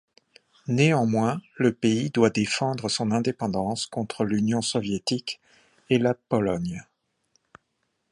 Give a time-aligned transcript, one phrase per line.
[0.67, 5.39] Néanmoins, le pays doit défendre son indépendance contre l'Union soviétique
[5.91, 6.83] et la Pologne.